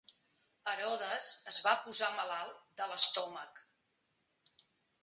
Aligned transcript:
Herodes 0.71 1.27
es 1.53 1.59
va 1.67 1.75
posar 1.83 2.09
malalt 2.17 2.57
de 2.81 2.89
l'estómac. 2.95 3.65